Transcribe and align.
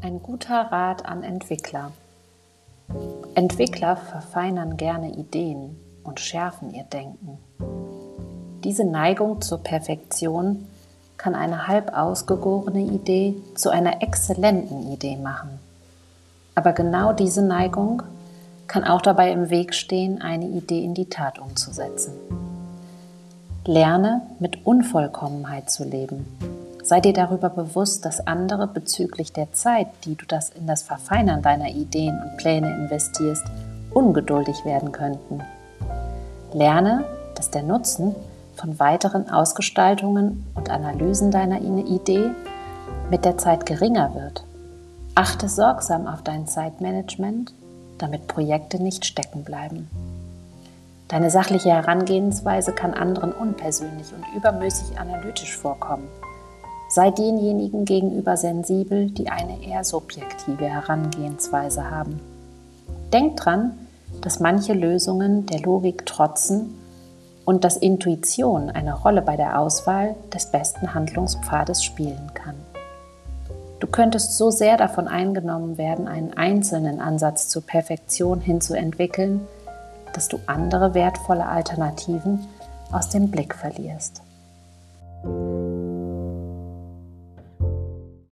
Ein 0.00 0.22
guter 0.22 0.70
Rat 0.70 1.06
an 1.06 1.24
Entwickler. 1.24 1.90
Entwickler 3.34 3.96
verfeinern 3.96 4.76
gerne 4.76 5.10
Ideen 5.10 5.76
und 6.04 6.20
schärfen 6.20 6.72
ihr 6.72 6.84
Denken. 6.84 7.38
Diese 8.62 8.84
Neigung 8.84 9.40
zur 9.40 9.58
Perfektion 9.58 10.68
kann 11.16 11.34
eine 11.34 11.66
halb 11.66 11.96
ausgegorene 11.96 12.82
Idee 12.82 13.34
zu 13.56 13.70
einer 13.70 14.00
exzellenten 14.00 14.92
Idee 14.92 15.16
machen. 15.16 15.58
Aber 16.54 16.72
genau 16.72 17.12
diese 17.12 17.42
Neigung 17.42 18.04
kann 18.68 18.84
auch 18.84 19.02
dabei 19.02 19.32
im 19.32 19.50
Weg 19.50 19.74
stehen, 19.74 20.22
eine 20.22 20.46
Idee 20.46 20.84
in 20.84 20.94
die 20.94 21.08
Tat 21.08 21.40
umzusetzen. 21.40 22.12
Lerne 23.64 24.22
mit 24.38 24.64
Unvollkommenheit 24.64 25.70
zu 25.70 25.82
leben 25.82 26.57
Sei 26.82 27.00
dir 27.00 27.12
darüber 27.12 27.50
bewusst, 27.50 28.04
dass 28.04 28.26
andere 28.26 28.66
bezüglich 28.66 29.32
der 29.32 29.52
Zeit, 29.52 29.88
die 30.04 30.14
du 30.14 30.24
das 30.26 30.50
in 30.50 30.66
das 30.66 30.82
Verfeinern 30.82 31.42
deiner 31.42 31.68
Ideen 31.68 32.20
und 32.22 32.36
Pläne 32.36 32.74
investierst, 32.76 33.44
ungeduldig 33.92 34.64
werden 34.64 34.92
könnten. 34.92 35.42
Lerne, 36.52 37.04
dass 37.34 37.50
der 37.50 37.62
Nutzen 37.62 38.14
von 38.56 38.78
weiteren 38.78 39.30
Ausgestaltungen 39.30 40.46
und 40.54 40.70
Analysen 40.70 41.30
deiner 41.30 41.60
Idee 41.60 42.30
mit 43.10 43.24
der 43.24 43.38
Zeit 43.38 43.66
geringer 43.66 44.14
wird. 44.14 44.44
Achte 45.14 45.48
sorgsam 45.48 46.06
auf 46.06 46.22
dein 46.22 46.46
Zeitmanagement, 46.46 47.52
damit 47.98 48.28
Projekte 48.28 48.82
nicht 48.82 49.04
stecken 49.04 49.44
bleiben. 49.44 49.90
Deine 51.08 51.30
sachliche 51.30 51.70
Herangehensweise 51.70 52.72
kann 52.72 52.94
anderen 52.94 53.32
unpersönlich 53.32 54.12
und 54.12 54.24
übermäßig 54.36 54.98
analytisch 54.98 55.56
vorkommen. 55.56 56.06
Sei 56.98 57.12
denjenigen 57.12 57.84
gegenüber 57.84 58.36
sensibel, 58.36 59.08
die 59.08 59.28
eine 59.28 59.62
eher 59.64 59.84
subjektive 59.84 60.64
Herangehensweise 60.64 61.88
haben. 61.88 62.18
Denk 63.12 63.36
dran, 63.36 63.78
dass 64.20 64.40
manche 64.40 64.72
Lösungen 64.72 65.46
der 65.46 65.60
Logik 65.60 66.06
trotzen 66.06 66.74
und 67.44 67.62
dass 67.62 67.76
Intuition 67.76 68.68
eine 68.68 68.94
Rolle 68.94 69.22
bei 69.22 69.36
der 69.36 69.60
Auswahl 69.60 70.16
des 70.34 70.46
besten 70.46 70.92
Handlungspfades 70.92 71.84
spielen 71.84 72.32
kann. 72.34 72.56
Du 73.78 73.86
könntest 73.86 74.36
so 74.36 74.50
sehr 74.50 74.76
davon 74.76 75.06
eingenommen 75.06 75.78
werden, 75.78 76.08
einen 76.08 76.36
einzelnen 76.36 77.00
Ansatz 77.00 77.48
zur 77.48 77.64
Perfektion 77.64 78.40
hinzuentwickeln, 78.40 79.46
dass 80.14 80.26
du 80.26 80.40
andere 80.46 80.94
wertvolle 80.94 81.46
Alternativen 81.46 82.48
aus 82.90 83.08
dem 83.08 83.30
Blick 83.30 83.54
verlierst. 83.54 84.20